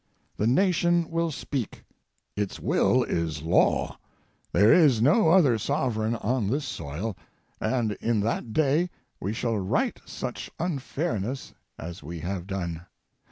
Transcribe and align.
The 0.37 0.47
nation 0.47 1.11
will 1.11 1.29
speak; 1.29 1.83
its 2.35 2.59
will 2.59 3.03
is 3.03 3.43
law; 3.43 3.99
there 4.51 4.73
is 4.73 4.99
no 4.99 5.29
other 5.29 5.59
sovereign 5.59 6.15
on 6.15 6.47
this 6.49 6.65
soil; 6.65 7.15
and 7.59 7.91
in 8.01 8.21
that 8.21 8.51
day 8.51 8.89
we 9.19 9.31
shall 9.31 9.59
right 9.59 9.99
such 10.03 10.49
unfairnesses 10.59 11.53
as 11.77 12.01
we 12.01 12.21
have 12.21 12.47
done. 12.47 12.87